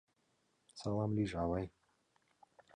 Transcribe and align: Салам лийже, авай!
Салам 0.79 1.11
лийже, 1.17 1.37
авай! 1.43 1.65